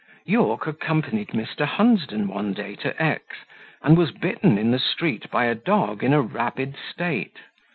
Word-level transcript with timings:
Yorke 0.25 0.65
accompanied 0.65 1.27
Mr. 1.27 1.63
Hunsden 1.63 2.27
one 2.27 2.53
day 2.53 2.73
to 2.73 2.99
X, 2.99 3.23
and 3.83 3.95
was 3.95 4.09
bitten 4.11 4.57
in 4.57 4.71
the 4.71 4.79
street 4.79 5.29
by 5.29 5.45
a 5.45 5.53
dog 5.53 6.03
in 6.03 6.11
a 6.11 6.23
rabid 6.23 6.75
state. 6.75 7.37